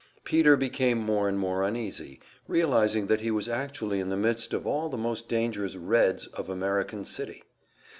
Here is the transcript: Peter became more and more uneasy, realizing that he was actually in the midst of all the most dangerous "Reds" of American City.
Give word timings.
Peter 0.23 0.57
became 0.57 0.97
more 0.97 1.29
and 1.29 1.37
more 1.37 1.61
uneasy, 1.61 2.19
realizing 2.47 3.05
that 3.05 3.21
he 3.21 3.29
was 3.29 3.47
actually 3.47 3.99
in 3.99 4.09
the 4.09 4.17
midst 4.17 4.51
of 4.51 4.65
all 4.65 4.89
the 4.89 4.97
most 4.97 5.29
dangerous 5.29 5.75
"Reds" 5.75 6.25
of 6.25 6.49
American 6.49 7.05
City. 7.05 7.43